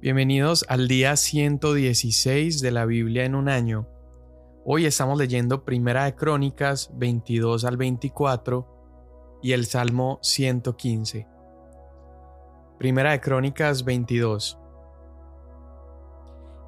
[0.00, 3.88] Bienvenidos al día 116 de la Biblia en un año.
[4.64, 11.26] Hoy estamos leyendo Primera de Crónicas 22 al 24 y el Salmo 115.
[12.78, 14.56] Primera de Crónicas 22.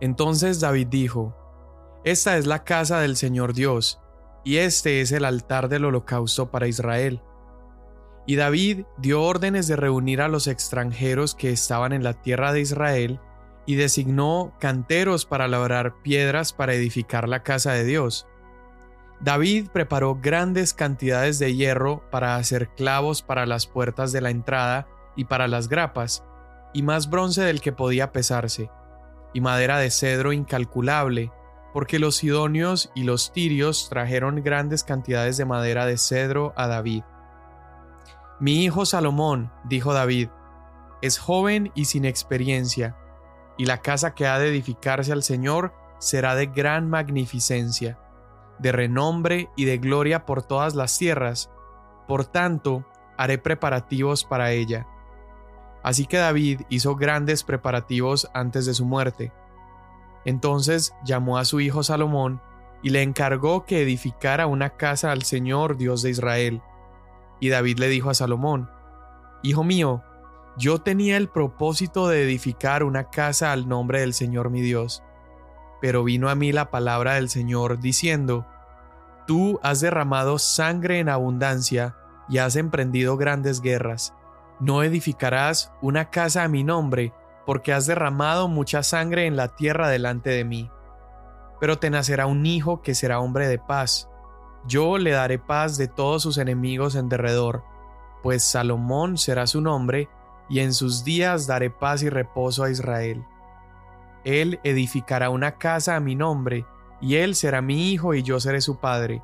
[0.01, 1.37] Entonces David dijo,
[2.03, 4.01] Esta es la casa del Señor Dios,
[4.43, 7.23] y este es el altar del holocausto para Israel.
[8.31, 12.61] Y David dio órdenes de reunir a los extranjeros que estaban en la tierra de
[12.61, 13.19] Israel
[13.67, 18.29] y designó canteros para labrar piedras para edificar la casa de Dios.
[19.21, 24.87] David preparó grandes cantidades de hierro para hacer clavos para las puertas de la entrada
[25.17, 26.23] y para las grapas,
[26.73, 28.71] y más bronce del que podía pesarse,
[29.35, 31.33] y madera de cedro incalculable,
[31.73, 37.03] porque los sidonios y los tirios trajeron grandes cantidades de madera de cedro a David.
[38.41, 40.31] Mi hijo Salomón, dijo David,
[41.03, 42.97] es joven y sin experiencia,
[43.59, 47.99] y la casa que ha de edificarse al Señor será de gran magnificencia,
[48.59, 51.51] de renombre y de gloria por todas las tierras,
[52.09, 52.87] por tanto
[53.19, 54.87] haré preparativos para ella.
[55.83, 59.33] Así que David hizo grandes preparativos antes de su muerte.
[60.25, 62.41] Entonces llamó a su hijo Salomón
[62.83, 66.63] y le encargó que edificara una casa al Señor Dios de Israel.
[67.41, 68.71] Y David le dijo a Salomón,
[69.43, 70.05] Hijo mío,
[70.57, 75.03] yo tenía el propósito de edificar una casa al nombre del Señor mi Dios.
[75.81, 78.47] Pero vino a mí la palabra del Señor diciendo,
[79.27, 81.97] Tú has derramado sangre en abundancia
[82.29, 84.13] y has emprendido grandes guerras.
[84.61, 87.15] No edificarás una casa a mi nombre,
[87.47, 90.71] porque has derramado mucha sangre en la tierra delante de mí.
[91.61, 94.10] Pero te nacerá un hijo que será hombre de paz.
[94.67, 97.65] Yo le daré paz de todos sus enemigos en derredor,
[98.23, 100.09] pues Salomón será su nombre,
[100.49, 103.25] y en sus días daré paz y reposo a Israel.
[104.25, 106.67] Él edificará una casa a mi nombre,
[107.01, 109.23] y él será mi hijo y yo seré su padre,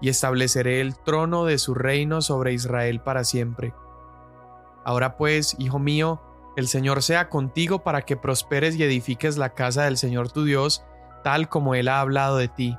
[0.00, 3.74] y estableceré el trono de su reino sobre Israel para siempre.
[4.84, 6.22] Ahora pues, hijo mío,
[6.56, 10.84] el Señor sea contigo para que prosperes y edifiques la casa del Señor tu Dios,
[11.22, 12.76] tal como Él ha hablado de ti.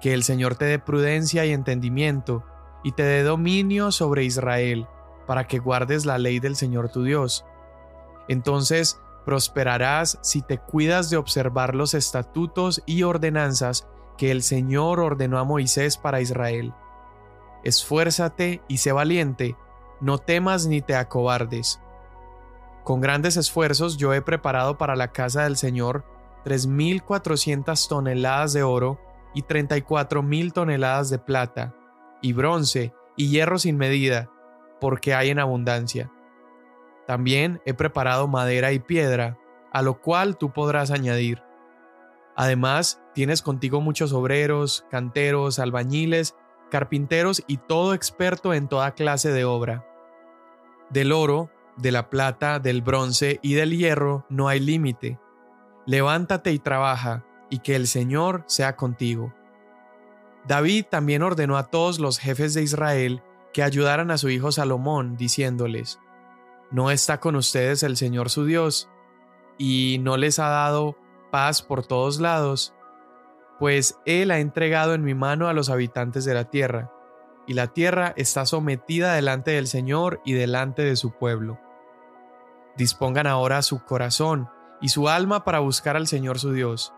[0.00, 2.44] Que el Señor te dé prudencia y entendimiento,
[2.84, 4.86] y te dé dominio sobre Israel,
[5.26, 7.44] para que guardes la ley del Señor tu Dios.
[8.28, 13.86] Entonces prosperarás si te cuidas de observar los estatutos y ordenanzas
[14.16, 16.72] que el Señor ordenó a Moisés para Israel.
[17.62, 19.56] Esfuérzate y sé valiente,
[20.00, 21.80] no temas ni te acobardes.
[22.84, 26.04] Con grandes esfuerzos yo he preparado para la casa del Señor
[26.44, 28.98] tres mil cuatrocientas toneladas de oro
[29.34, 31.74] y treinta y cuatro mil toneladas de plata,
[32.22, 34.30] y bronce, y hierro sin medida,
[34.80, 36.10] porque hay en abundancia.
[37.06, 39.38] También he preparado madera y piedra,
[39.72, 41.42] a lo cual tú podrás añadir.
[42.36, 46.36] Además, tienes contigo muchos obreros, canteros, albañiles,
[46.70, 49.84] carpinteros y todo experto en toda clase de obra.
[50.90, 55.18] Del oro, de la plata, del bronce y del hierro no hay límite.
[55.86, 59.34] Levántate y trabaja, y que el Señor sea contigo.
[60.46, 63.22] David también ordenó a todos los jefes de Israel
[63.52, 65.98] que ayudaran a su hijo Salomón, diciéndoles,
[66.70, 68.90] ¿No está con ustedes el Señor su Dios?
[69.56, 70.96] ¿Y no les ha dado
[71.30, 72.74] paz por todos lados?
[73.58, 76.92] Pues Él ha entregado en mi mano a los habitantes de la tierra,
[77.46, 81.58] y la tierra está sometida delante del Señor y delante de su pueblo.
[82.76, 84.50] Dispongan ahora su corazón
[84.82, 86.92] y su alma para buscar al Señor su Dios.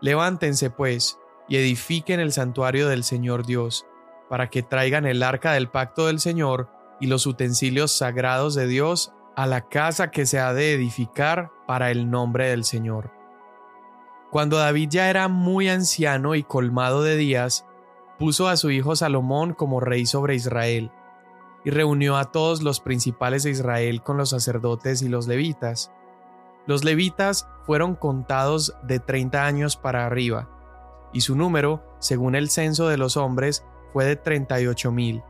[0.00, 1.18] Levántense, pues,
[1.48, 3.86] y edifiquen el santuario del Señor Dios,
[4.28, 6.68] para que traigan el arca del pacto del Señor
[7.00, 11.90] y los utensilios sagrados de Dios a la casa que se ha de edificar para
[11.90, 13.10] el nombre del Señor.
[14.30, 17.66] Cuando David ya era muy anciano y colmado de días,
[18.18, 20.92] puso a su hijo Salomón como rey sobre Israel,
[21.64, 25.92] y reunió a todos los principales de Israel con los sacerdotes y los levitas.
[26.66, 30.48] Los levitas fueron contados de treinta años para arriba,
[31.12, 35.22] y su número, según el censo de los hombres, fue de 38 mil.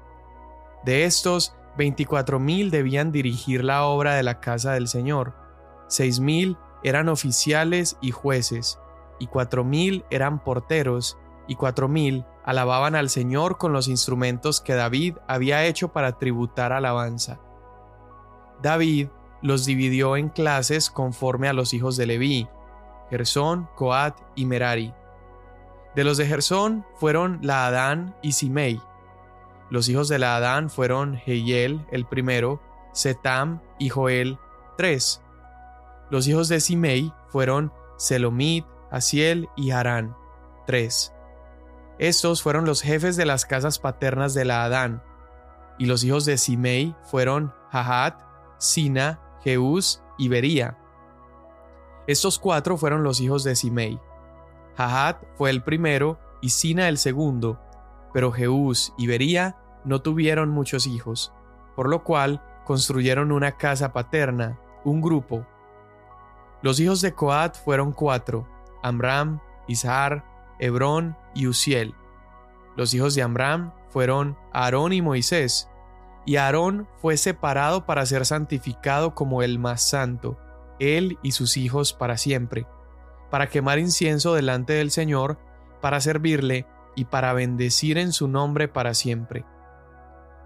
[0.82, 5.34] De estos, 24 mil debían dirigir la obra de la casa del Señor,
[5.88, 8.81] 6 mil eran oficiales y jueces,
[9.19, 14.72] y cuatro mil eran porteros, y cuatro mil alababan al Señor con los instrumentos que
[14.72, 17.38] David había hecho para tributar alabanza.
[18.62, 19.08] David
[19.42, 22.48] los dividió en clases conforme a los hijos de Leví,
[23.10, 24.94] Gersón, Coat y Merari.
[25.94, 28.81] De los de Gersón fueron Laadán y Simei.
[29.70, 32.60] Los hijos de Laadán fueron Jehiel el primero,
[32.92, 34.38] Setam y Joel
[34.76, 35.22] tres.
[36.10, 40.16] Los hijos de Simei fueron Selomit, Asiel y Harán.
[40.66, 41.12] 3.
[41.98, 45.02] Estos fueron los jefes de las casas paternas de la Adán.
[45.78, 48.22] Y los hijos de Simei fueron Jahat,
[48.58, 50.78] Sina, Jeús y Bería.
[52.06, 54.00] Estos cuatro fueron los hijos de Simei.
[54.76, 57.60] Jahat fue el primero y Sina el segundo,
[58.12, 61.32] pero Jeús y Bería no tuvieron muchos hijos,
[61.76, 65.46] por lo cual construyeron una casa paterna, un grupo.
[66.62, 68.46] Los hijos de Coat fueron cuatro,
[68.82, 70.25] Amram, Ishar,
[70.58, 71.94] Hebrón y Uziel.
[72.76, 75.69] Los hijos de Amram fueron Aarón y Moisés,
[76.26, 80.38] y Aarón fue separado para ser santificado como el más santo,
[80.78, 82.67] él y sus hijos para siempre,
[83.31, 85.38] para quemar incienso delante del Señor,
[85.81, 89.44] para servirle y para bendecir en su nombre para siempre.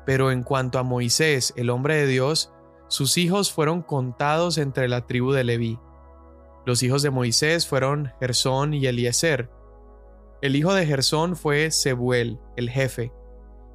[0.06, 2.52] Pero en cuanto a Moisés, el hombre de Dios,
[2.88, 5.78] sus hijos fueron contados entre la tribu de Leví.
[6.66, 9.50] Los hijos de Moisés fueron Gersón y Eliezer.
[10.42, 13.12] El hijo de Gersón fue Sebuel, el jefe,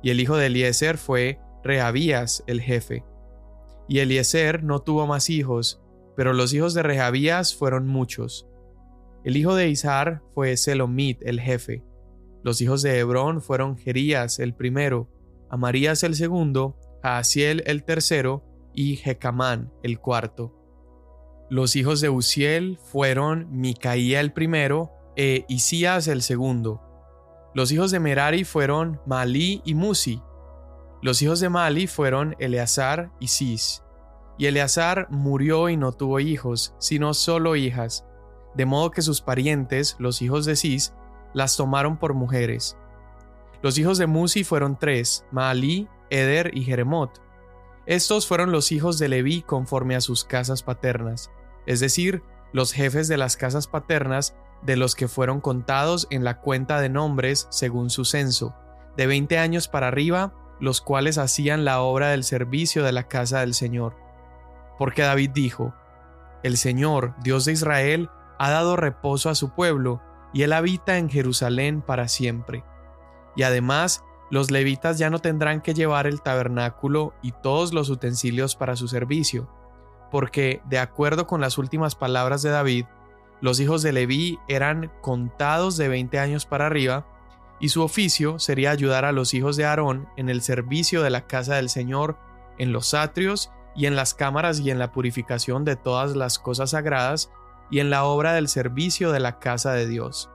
[0.04, 3.04] y el hijo de Eliezer fue Rehabías, el jefe.
[3.88, 5.82] Y Eliezer no tuvo más hijos,
[6.16, 8.48] pero los hijos de Rehabías fueron muchos.
[9.24, 11.84] El hijo de Ishar fue Selomit, el jefe.
[12.44, 15.10] Los hijos de Hebrón fueron Jerías, el primero,
[15.50, 20.56] Amarías el segundo, Jaasiel el tercero y Jecamán el cuarto.
[21.50, 26.82] Los hijos de Uziel fueron Micaía el primero e Isías el segundo.
[27.56, 30.22] Los hijos de Merari fueron Malí y Musi.
[31.02, 33.84] Los hijos de Mali fueron Eleazar y Cis.
[34.38, 38.06] Y Eleazar murió y no tuvo hijos, sino solo hijas,
[38.56, 40.94] de modo que sus parientes, los hijos de Cis,
[41.34, 42.78] las tomaron por mujeres.
[43.62, 47.22] Los hijos de Musi fueron tres, Maalí, Eder y Jeremot.
[47.86, 51.32] Estos fueron los hijos de Leví conforme a sus casas paternas,
[51.66, 56.42] es decir, los jefes de las casas paternas de los que fueron contados en la
[56.42, 58.56] cuenta de nombres según su censo,
[58.98, 63.40] de veinte años para arriba, los cuales hacían la obra del servicio de la casa
[63.40, 63.96] del Señor.
[64.78, 65.74] Porque David dijo,
[66.44, 70.02] El Señor, Dios de Israel, ha dado reposo a su pueblo,
[70.34, 72.64] y él habita en Jerusalén para siempre.
[73.36, 78.56] Y además, los levitas ya no tendrán que llevar el tabernáculo y todos los utensilios
[78.56, 79.50] para su servicio,
[80.12, 82.86] porque, de acuerdo con las últimas palabras de David,
[83.42, 87.06] los hijos de Leví eran contados de 20 años para arriba,
[87.60, 91.28] y su oficio sería ayudar a los hijos de Aarón en el servicio de la
[91.28, 92.18] casa del Señor,
[92.58, 96.72] en los atrios y en las cámaras y en la purificación de todas las cosas
[96.72, 97.32] sagradas
[97.70, 100.30] y en la obra del servicio de la casa de Dios.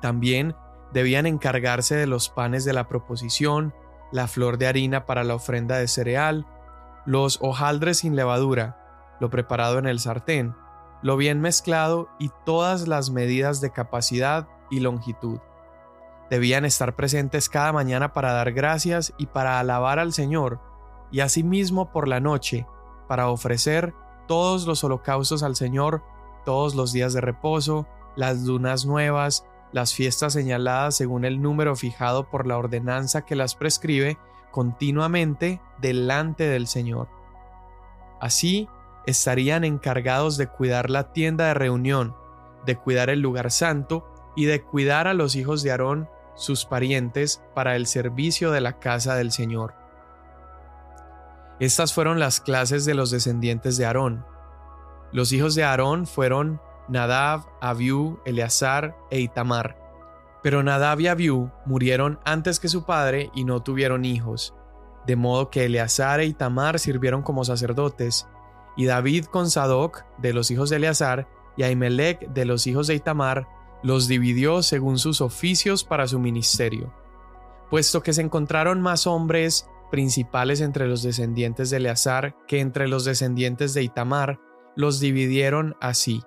[0.00, 0.54] También
[0.92, 3.74] debían encargarse de los panes de la proposición,
[4.12, 6.46] la flor de harina para la ofrenda de cereal,
[7.06, 10.54] los hojaldres sin levadura, lo preparado en el sartén,
[11.02, 15.38] lo bien mezclado y todas las medidas de capacidad y longitud.
[16.30, 20.60] Debían estar presentes cada mañana para dar gracias y para alabar al Señor,
[21.12, 22.66] y asimismo por la noche,
[23.08, 23.94] para ofrecer
[24.26, 26.02] todos los holocaustos al Señor
[26.46, 32.30] todos los días de reposo, las lunas nuevas, las fiestas señaladas según el número fijado
[32.30, 34.16] por la ordenanza que las prescribe
[34.52, 37.08] continuamente delante del Señor.
[38.20, 38.68] Así,
[39.06, 42.14] estarían encargados de cuidar la tienda de reunión,
[42.64, 47.42] de cuidar el lugar santo y de cuidar a los hijos de Aarón, sus parientes,
[47.54, 49.74] para el servicio de la casa del Señor.
[51.58, 54.24] Estas fueron las clases de los descendientes de Aarón,
[55.12, 59.78] los hijos de Aarón fueron Nadab, Abiú, Eleazar e Itamar.
[60.42, 64.54] Pero Nadab y Abiú murieron antes que su padre y no tuvieron hijos,
[65.06, 68.28] de modo que Eleazar e Itamar sirvieron como sacerdotes,
[68.76, 72.94] y David con Sadoc, de los hijos de Eleazar, y Ahimelech, de los hijos de
[72.94, 73.48] Itamar,
[73.82, 76.92] los dividió según sus oficios para su ministerio.
[77.70, 83.04] Puesto que se encontraron más hombres principales entre los descendientes de Eleazar que entre los
[83.04, 84.40] descendientes de Itamar,
[84.74, 86.22] los dividieron así.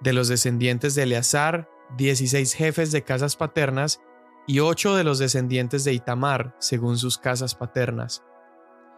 [0.00, 4.00] De los descendientes de Eleazar, 16 jefes de casas paternas
[4.46, 8.22] y ocho de los descendientes de Itamar, según sus casas paternas.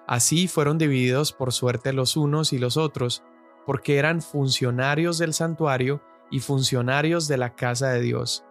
[0.07, 3.23] Así fueron divididos por suerte los unos y los otros,
[3.67, 6.03] porque eran funcionarios del santuario
[6.33, 8.45] y funcionarios de la casa de Dios,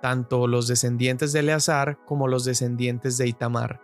[0.00, 3.80] tanto los descendientes de Eleazar como los descendientes de Itamar.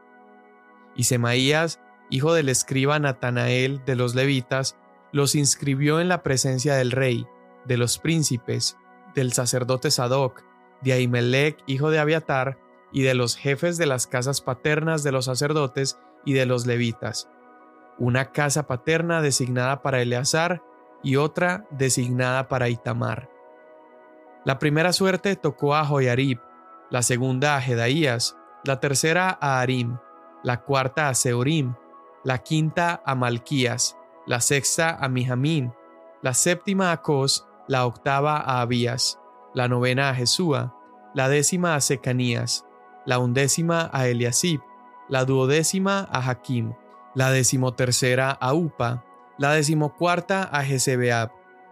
[0.95, 4.77] Y Semaías, hijo del escriba Natanael de los levitas,
[5.13, 7.27] los inscribió en la presencia del rey,
[7.65, 8.77] de los príncipes,
[9.15, 10.45] del sacerdote Sadoc,
[10.83, 12.59] de Ahimelech, hijo de Abiatar,
[12.93, 17.29] y de los jefes de las casas paternas de los sacerdotes y de los levitas.
[17.99, 20.63] Una casa paterna designada para Eleazar
[21.03, 23.38] y otra designada para Itamar.
[24.45, 26.41] La primera suerte tocó a Joyarib,
[26.91, 29.99] la segunda a Jedaías, la tercera a Arim,
[30.43, 31.75] la cuarta a Seorim,
[32.25, 35.73] la quinta a Malquías, la sexta a Mijamín,
[36.23, 39.19] la séptima a Cos, la octava a Abías,
[39.55, 40.75] la novena a Jesúa,
[41.15, 42.65] la décima a Secanías,
[43.07, 44.61] la undécima a Eliasib,
[45.09, 46.75] la duodécima a Hakim,
[47.15, 49.05] la decimotercera a Upa,
[49.39, 51.31] la decimocuarta a Jezebeab,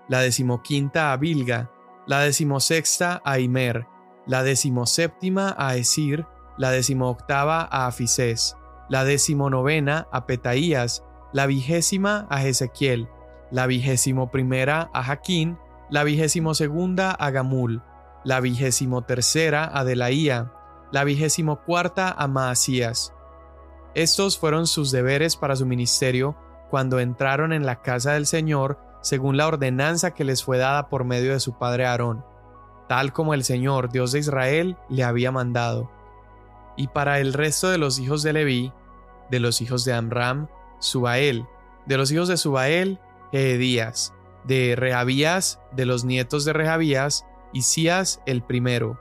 [0.08, 1.70] la decimoquinta a Bilga,
[2.06, 3.86] la decimosexta a Imer,
[4.26, 8.56] la decimoséptima a Esir, la decimoctava a Afisés,
[8.88, 13.08] la decimonovena a Petaías, la vigésima a Ezequiel,
[13.50, 15.58] la vigésimo primera a Jaquín,
[15.90, 17.82] la vigésimo segunda a Gamul,
[18.24, 20.52] la vigésimo tercera a Delaía,
[20.92, 23.12] la vigésimo cuarta a Maasías.
[23.94, 26.36] Estos fueron sus deberes para su ministerio
[26.70, 31.04] cuando entraron en la casa del Señor según la ordenanza que les fue dada por
[31.04, 32.24] medio de su padre Aarón,
[32.88, 35.88] tal como el Señor, Dios de Israel, le había mandado.
[36.76, 38.72] Y para el resto de los hijos de Leví,
[39.30, 40.48] de los hijos de Amram,
[40.80, 41.46] Subael,
[41.86, 42.98] de los hijos de Subael,
[43.30, 49.00] Edías, de Rehabías, de los nietos de Rehabías, Isías el primero,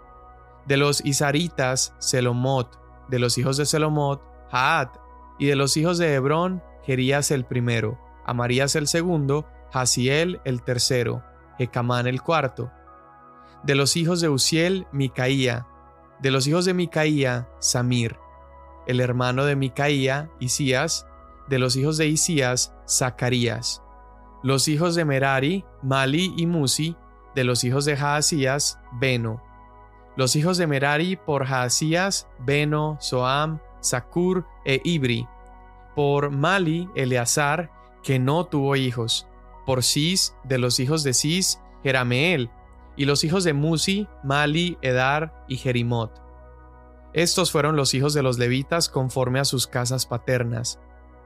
[0.68, 4.22] de los Isaritas, Selomot, de los hijos de Selomot,
[4.52, 4.98] Haat,
[5.40, 11.24] y de los hijos de Hebrón, Gerías el primero, Amarías el segundo, Hasiel el tercero,
[11.58, 12.72] Jecamán el cuarto.
[13.64, 15.68] De los hijos de Uziel, Micaía,
[16.20, 18.18] de los hijos de Micaía, Samir,
[18.88, 21.08] el hermano de Micaía, Isías,
[21.50, 23.84] de los hijos de Isías, Zacarías,
[24.44, 26.96] los hijos de Merari, Mali y Musi,
[27.36, 29.42] de los hijos de Jaasías, Beno.
[30.16, 35.28] Los hijos de Merari por Jaasías, Beno, Soam, Sakur e Ibri.
[35.96, 37.72] Por Mali, Eleazar,
[38.04, 39.28] que no tuvo hijos.
[39.66, 42.50] Por Cis, de los hijos de Cis, Jerameel.
[42.96, 46.22] Y los hijos de Musi, Mali, Edar y Jerimot.
[47.14, 50.80] Estos fueron los hijos de los levitas conforme a sus casas paternas.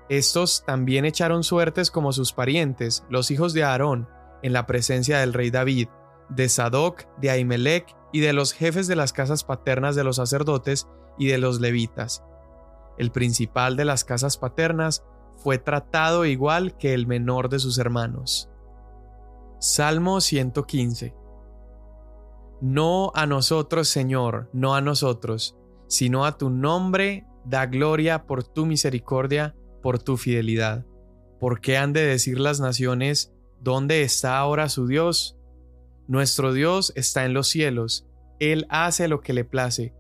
[0.10, 4.08] Estos también echaron suertes como sus parientes, los hijos de Aarón,
[4.42, 5.88] en la presencia del rey David,
[6.30, 10.88] de Sadoc, de Ahimelech y de los jefes de las casas paternas de los sacerdotes
[11.18, 12.24] y de los levitas.
[12.98, 15.04] El principal de las casas paternas
[15.42, 18.50] fue tratado igual que el menor de sus hermanos.
[19.60, 21.16] Salmo 115
[22.62, 28.66] No a nosotros, Señor, no a nosotros, sino a tu nombre da gloria por tu
[28.66, 30.86] misericordia por tu fidelidad.
[31.40, 35.38] ¿Por qué han de decir las naciones, ¿dónde está ahora su Dios?
[36.08, 38.06] Nuestro Dios está en los cielos,
[38.40, 39.94] Él hace lo que le place.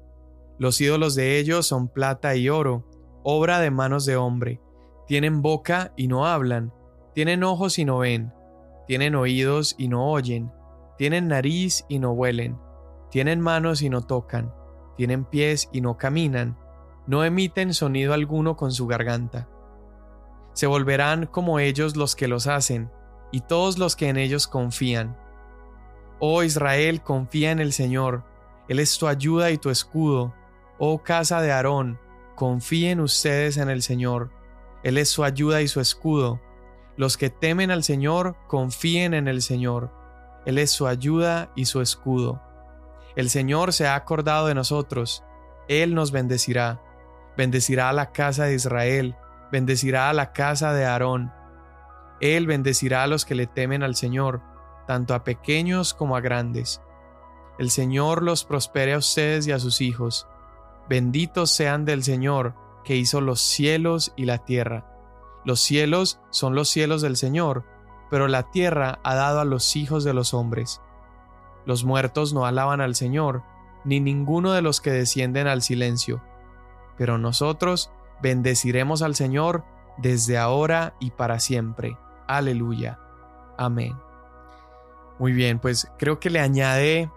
[0.58, 2.86] Los ídolos de ellos son plata y oro,
[3.24, 4.62] obra de manos de hombre.
[5.10, 6.72] Tienen boca y no hablan,
[7.14, 8.32] tienen ojos y no ven,
[8.88, 10.54] tienen oídos y no oyen,
[10.98, 12.58] tienen nariz y no huelen,
[13.12, 14.54] tienen manos y no tocan,
[14.96, 16.58] tienen pies y no caminan,
[17.08, 19.50] no emiten sonido alguno con su garganta
[20.60, 22.92] se volverán como ellos los que los hacen,
[23.32, 25.18] y todos los que en ellos confían.
[26.20, 28.26] Oh Israel, confía en el Señor,
[28.68, 30.34] Él es tu ayuda y tu escudo.
[30.78, 31.98] Oh casa de Aarón,
[32.36, 34.32] confíen ustedes en el Señor,
[34.84, 36.40] Él es su ayuda y su escudo.
[36.96, 39.92] Los que temen al Señor, confíen en el Señor,
[40.46, 42.42] Él es su ayuda y su escudo.
[43.16, 45.24] El Señor se ha acordado de nosotros,
[45.68, 46.82] Él nos bendecirá,
[47.38, 49.16] bendecirá a la casa de Israel,
[49.52, 51.32] bendecirá a la casa de Aarón.
[52.22, 54.42] Él bendecirá a los que le temen al Señor,
[54.88, 56.82] tanto a pequeños como a grandes.
[57.58, 60.28] El Señor los prospere a ustedes y a sus hijos.
[60.88, 64.86] Benditos sean del Señor, que hizo los cielos y la tierra.
[65.46, 67.66] Los cielos son los cielos del Señor,
[68.10, 70.82] pero la tierra ha dado a los hijos de los hombres.
[71.66, 73.44] Los muertos no alaban al Señor,
[73.86, 76.22] ni ninguno de los que descienden al silencio.
[76.98, 79.64] Pero nosotros Bendeciremos al Señor
[79.98, 81.98] desde ahora y para siempre.
[82.28, 83.00] Aleluya.
[83.58, 83.96] Amén.
[85.18, 87.10] Muy bien, pues creo que le añade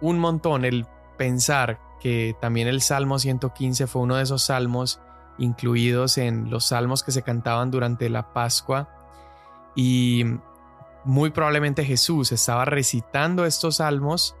[0.00, 5.00] un montón el pensar que también el Salmo 115 fue uno de esos salmos
[5.38, 8.88] incluidos en los salmos que se cantaban durante la Pascua.
[9.76, 10.24] Y
[11.04, 14.36] muy probablemente Jesús estaba recitando estos salmos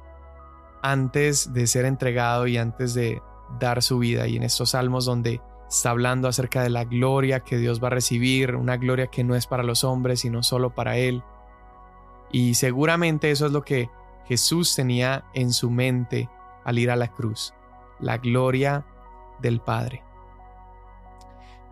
[0.82, 3.22] antes de ser entregado y antes de
[3.58, 4.26] dar su vida.
[4.26, 5.40] Y en estos salmos donde
[5.72, 9.34] Está hablando acerca de la gloria que Dios va a recibir, una gloria que no
[9.34, 11.22] es para los hombres, sino solo para Él.
[12.30, 13.88] Y seguramente eso es lo que
[14.26, 16.28] Jesús tenía en su mente
[16.64, 17.54] al ir a la cruz,
[18.00, 18.84] la gloria
[19.40, 20.02] del Padre.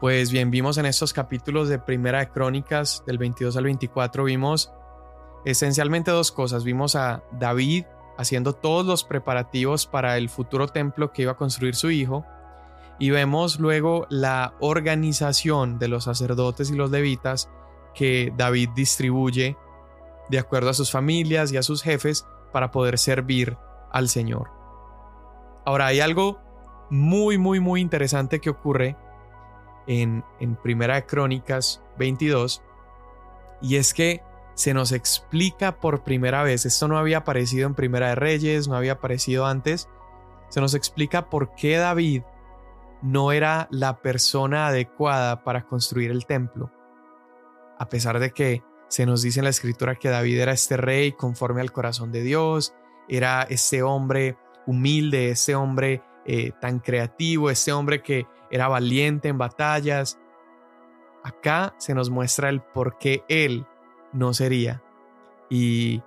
[0.00, 4.73] Pues bien, vimos en estos capítulos de Primera de Crónicas, del 22 al 24, vimos
[5.44, 6.64] esencialmente dos cosas.
[6.64, 7.85] Vimos a David
[8.18, 12.25] haciendo todos los preparativos para el futuro templo que iba a construir su hijo.
[12.99, 17.49] Y vemos luego la organización de los sacerdotes y los levitas
[17.94, 19.56] que David distribuye
[20.28, 23.56] de acuerdo a sus familias y a sus jefes para poder servir
[23.90, 24.60] al Señor.
[25.64, 26.40] Ahora hay algo
[26.90, 28.97] muy, muy, muy interesante que ocurre
[29.87, 32.62] en, en Primera de Crónicas 22
[33.62, 34.23] y es que
[34.55, 38.76] se nos explica por primera vez, esto no había aparecido en Primera de Reyes, no
[38.76, 39.88] había aparecido antes,
[40.49, 42.23] se nos explica por qué David
[43.02, 46.71] no era la persona adecuada para construir el templo.
[47.79, 51.12] A pesar de que se nos dice en la escritura que David era este rey
[51.12, 52.75] conforme al corazón de Dios,
[53.09, 54.37] era este hombre
[54.70, 60.18] humilde, este hombre eh, tan creativo, este hombre que era valiente en batallas.
[61.22, 63.66] Acá se nos muestra el por qué él
[64.12, 64.82] no sería.
[65.48, 66.02] Y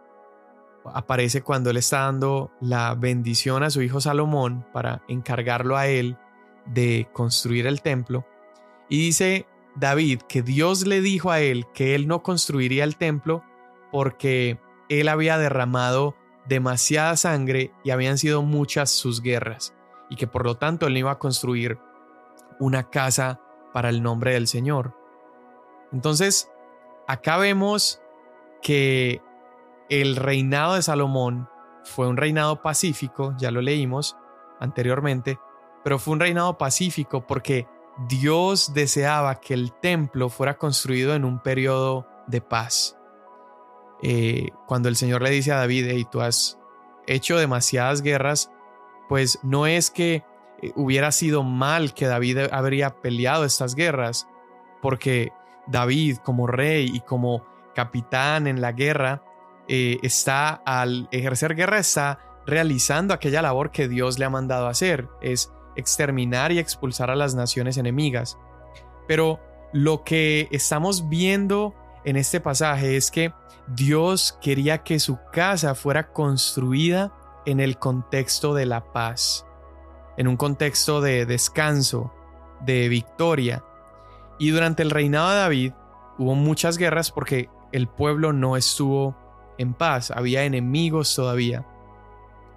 [0.86, 6.18] aparece cuando él está dando la bendición a su hijo Salomón para encargarlo a él
[6.66, 8.26] de construir el templo.
[8.90, 13.44] Y dice David que Dios le dijo a él que él no construiría el templo
[13.92, 16.16] porque él había derramado
[16.48, 19.74] demasiada sangre y habían sido muchas sus guerras
[20.10, 21.80] y que por lo tanto él iba a construir
[22.60, 23.40] una casa
[23.74, 24.96] para el nombre del Señor.
[25.92, 26.50] Entonces,
[27.06, 28.02] Acá vemos
[28.62, 29.22] que
[29.90, 31.50] el reinado de Salomón
[31.84, 34.16] fue un reinado pacífico, ya lo leímos
[34.62, 35.38] anteriormente,
[35.84, 37.68] pero fue un reinado pacífico porque
[38.08, 42.98] Dios deseaba que el templo fuera construido en un periodo de paz.
[44.06, 46.60] Eh, cuando el Señor le dice a David, y tú has
[47.08, 48.52] hecho demasiadas guerras,
[49.08, 50.26] pues no es que
[50.62, 54.28] eh, hubiera sido mal que David habría peleado estas guerras,
[54.82, 55.32] porque
[55.68, 59.24] David como rey y como capitán en la guerra,
[59.70, 65.08] eh, está al ejercer guerra, está realizando aquella labor que Dios le ha mandado hacer,
[65.22, 68.38] es exterminar y expulsar a las naciones enemigas.
[69.08, 69.40] Pero
[69.72, 71.74] lo que estamos viendo
[72.06, 73.34] en este pasaje es que
[73.68, 77.14] Dios quería que su casa fuera construida
[77.46, 79.46] en el contexto de la paz,
[80.18, 82.14] en un contexto de descanso,
[82.62, 83.64] de victoria,
[84.38, 85.74] y durante el reinado de David
[86.18, 89.16] hubo muchas guerras porque el pueblo no estuvo
[89.58, 91.66] en paz, había enemigos todavía.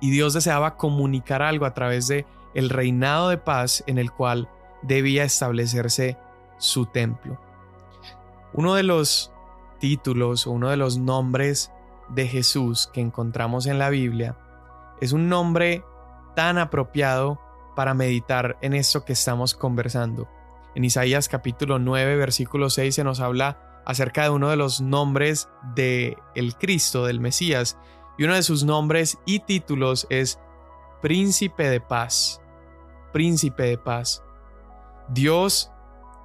[0.01, 4.49] Y Dios deseaba comunicar algo a través de el reinado de paz en el cual
[4.83, 6.17] debía establecerse
[6.59, 7.39] su templo.
[8.53, 9.33] Uno de los
[9.87, 11.71] títulos o uno de los nombres
[12.09, 14.37] de Jesús que encontramos en la Biblia
[15.01, 15.85] es un nombre
[16.35, 17.41] tan apropiado
[17.77, 20.29] para meditar en esto que estamos conversando.
[20.75, 25.49] En Isaías capítulo 9, versículo 6 se nos habla acerca de uno de los nombres
[25.77, 27.79] de el Cristo, del Mesías,
[28.19, 30.41] y uno de sus nombres y títulos es
[31.01, 32.43] Príncipe de Paz.
[33.13, 34.25] Príncipe de Paz.
[35.11, 35.71] Dios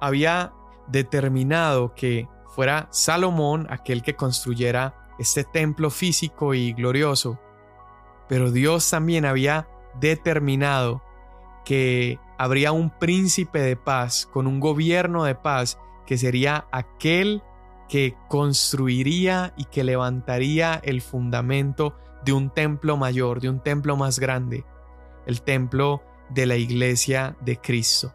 [0.00, 0.52] había
[0.88, 7.38] determinado que fuera Salomón aquel que construyera este templo físico y glorioso,
[8.28, 9.68] pero Dios también había
[10.00, 11.02] determinado
[11.64, 17.42] que habría un príncipe de paz con un gobierno de paz que sería aquel
[17.88, 24.18] que construiría y que levantaría el fundamento de un templo mayor, de un templo más
[24.18, 24.64] grande,
[25.26, 28.14] el templo de la iglesia de Cristo.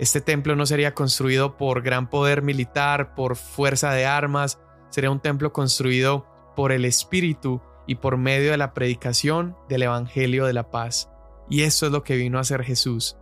[0.00, 4.58] Este templo no sería construido por gran poder militar, por fuerza de armas,
[4.88, 10.46] sería un templo construido por el Espíritu y por medio de la predicación del Evangelio
[10.46, 11.10] de la paz.
[11.50, 13.18] Y eso es lo que vino a hacer Jesús,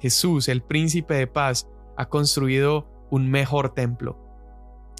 [0.00, 1.68] Jesús, el príncipe de paz,
[1.98, 4.18] ha construido un mejor templo.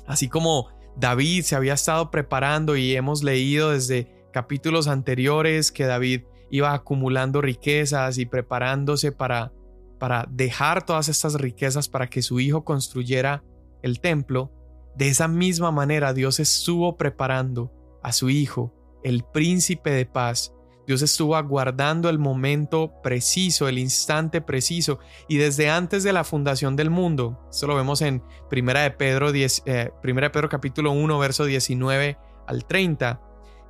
[0.06, 0.68] Así como
[0.98, 7.40] David se había estado preparando y hemos leído desde capítulos anteriores que David iba acumulando
[7.40, 9.50] riquezas y preparándose para
[10.02, 13.44] para dejar todas estas riquezas para que su hijo construyera
[13.82, 14.50] el templo,
[14.96, 20.52] de esa misma manera Dios estuvo preparando a su hijo, el príncipe de paz,
[20.88, 26.74] Dios estuvo aguardando el momento preciso, el instante preciso, y desde antes de la fundación
[26.74, 30.90] del mundo, esto lo vemos en Primera de Pedro, 10, eh, Primera de Pedro capítulo
[30.90, 33.22] 1, verso 19 al 30,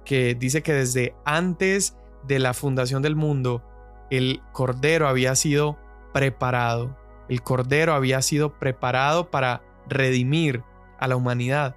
[0.06, 1.94] que dice que desde antes
[2.26, 3.62] de la fundación del mundo,
[4.10, 5.81] el Cordero había sido
[6.12, 6.96] preparado,
[7.28, 10.62] el Cordero había sido preparado para redimir
[10.98, 11.76] a la humanidad.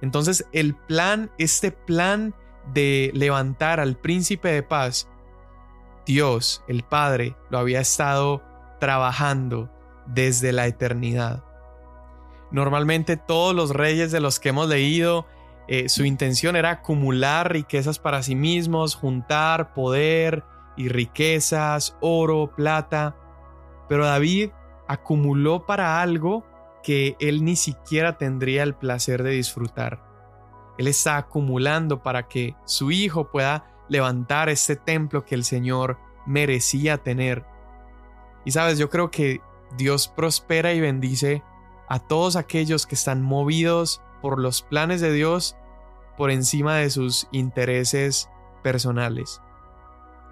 [0.00, 2.34] Entonces el plan, este plan
[2.72, 5.08] de levantar al príncipe de paz,
[6.06, 8.42] Dios, el Padre, lo había estado
[8.80, 9.70] trabajando
[10.06, 11.44] desde la eternidad.
[12.50, 15.26] Normalmente todos los reyes de los que hemos leído
[15.68, 20.42] eh, su intención era acumular riquezas para sí mismos, juntar poder
[20.78, 23.14] y riquezas, oro, plata.
[23.88, 24.50] Pero David
[24.86, 26.44] acumuló para algo
[26.82, 30.04] que él ni siquiera tendría el placer de disfrutar.
[30.78, 36.98] Él está acumulando para que su hijo pueda levantar este templo que el Señor merecía
[36.98, 37.44] tener.
[38.44, 39.40] Y sabes, yo creo que
[39.76, 41.42] Dios prospera y bendice
[41.88, 45.56] a todos aquellos que están movidos por los planes de Dios
[46.16, 48.28] por encima de sus intereses
[48.62, 49.40] personales.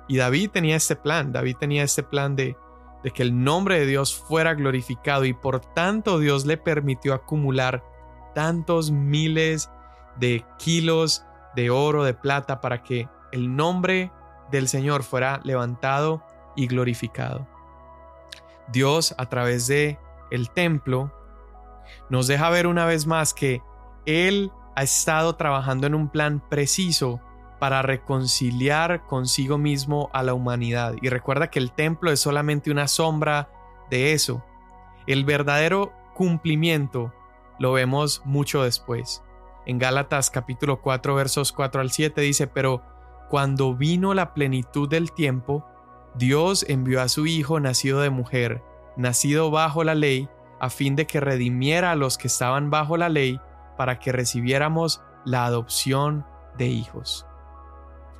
[0.09, 2.57] Y David tenía este plan, David tenía este plan de,
[3.02, 7.85] de que el nombre de Dios fuera glorificado y por tanto Dios le permitió acumular
[8.35, 9.70] tantos miles
[10.18, 14.12] de kilos de oro, de plata, para que el nombre
[14.50, 16.22] del Señor fuera levantado
[16.54, 17.46] y glorificado.
[18.68, 19.98] Dios a través de
[20.30, 21.12] el templo
[22.11, 23.62] nos deja ver una vez más que
[24.04, 27.20] Él ha estado trabajando en un plan preciso
[27.59, 30.95] para reconciliar consigo mismo a la humanidad.
[31.01, 33.49] Y recuerda que el templo es solamente una sombra
[33.90, 34.45] de eso.
[35.07, 37.12] El verdadero cumplimiento
[37.59, 39.23] lo vemos mucho después.
[39.64, 42.83] En Gálatas capítulo 4 versos 4 al 7 dice, pero
[43.29, 45.66] cuando vino la plenitud del tiempo,
[46.14, 48.62] Dios envió a su Hijo nacido de mujer,
[48.97, 50.29] nacido bajo la ley,
[50.61, 53.40] a fin de que redimiera a los que estaban bajo la ley,
[53.77, 56.25] para que recibiéramos la adopción
[56.57, 57.27] de hijos.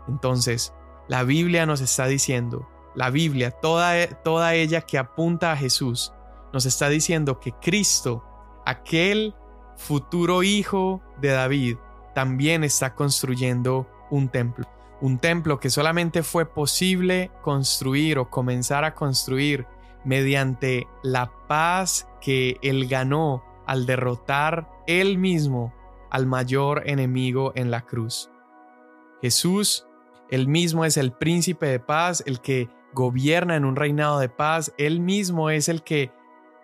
[0.09, 0.73] Entonces,
[1.09, 6.13] la Biblia nos está diciendo, la Biblia, toda, toda ella que apunta a Jesús,
[6.53, 8.25] nos está diciendo que Cristo,
[8.65, 9.35] aquel
[9.77, 11.77] futuro hijo de David,
[12.15, 14.67] también está construyendo un templo.
[15.01, 19.67] Un templo que solamente fue posible construir o comenzar a construir
[20.05, 25.75] mediante la paz que él ganó al derrotar él mismo
[26.11, 28.31] al mayor enemigo en la cruz.
[29.21, 29.87] Jesús,
[30.31, 34.73] él mismo es el príncipe de paz, el que gobierna en un reinado de paz,
[34.79, 36.11] él mismo es el que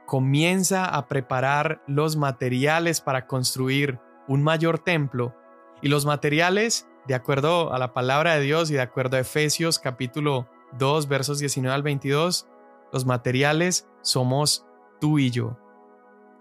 [0.06, 5.34] comienza a preparar los materiales para construir un mayor templo.
[5.80, 9.78] Y los materiales, de acuerdo a la palabra de Dios y de acuerdo a Efesios
[9.78, 10.48] capítulo
[10.78, 12.48] 2 versos 19 al 22,
[12.92, 14.66] los materiales somos
[15.00, 15.58] tú y yo.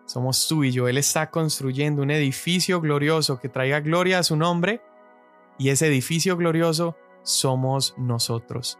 [0.05, 0.87] Somos tú y yo.
[0.87, 4.81] Él está construyendo un edificio glorioso que traiga gloria a su nombre
[5.57, 8.79] y ese edificio glorioso somos nosotros.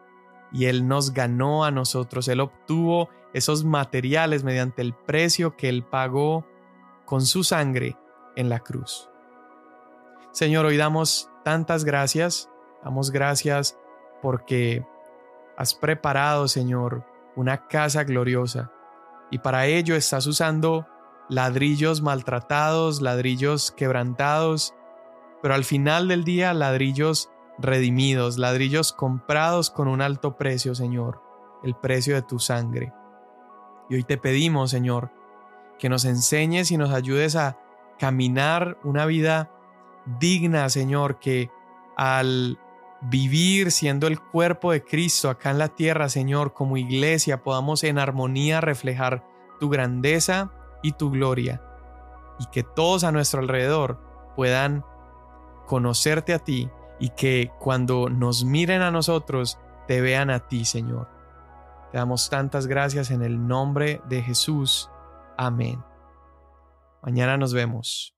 [0.51, 2.27] Y Él nos ganó a nosotros.
[2.27, 6.45] Él obtuvo esos materiales mediante el precio que Él pagó
[7.06, 7.97] con su sangre
[8.36, 9.10] en la cruz.
[10.32, 12.49] Señor, hoy damos tantas gracias.
[12.84, 13.77] Damos gracias
[14.21, 14.86] porque
[15.58, 18.71] has preparado, Señor, una casa gloriosa.
[19.30, 20.88] Y para ello estás usando
[21.30, 24.73] ladrillos maltratados, ladrillos quebrantados,
[25.41, 27.30] pero al final del día ladrillos
[27.62, 31.21] redimidos, ladrillos comprados con un alto precio, Señor,
[31.63, 32.93] el precio de tu sangre.
[33.89, 35.12] Y hoy te pedimos, Señor,
[35.78, 37.58] que nos enseñes y nos ayudes a
[38.00, 39.52] caminar una vida
[40.19, 41.52] digna, Señor, que
[41.97, 42.60] al
[43.02, 47.97] vivir siendo el cuerpo de Cristo acá en la tierra, Señor, como iglesia, podamos en
[47.97, 49.26] armonía reflejar
[49.60, 50.52] tu grandeza
[50.84, 51.62] y tu gloria,
[52.39, 54.00] y que todos a nuestro alrededor
[54.36, 54.86] puedan
[55.67, 56.69] conocerte a ti
[57.02, 61.10] y que cuando nos miren a nosotros, te vean a ti, Señor.
[61.92, 64.90] Te damos tantas gracias en el nombre de Jesús.
[65.36, 65.84] Amén.
[67.02, 68.16] Mañana nos vemos.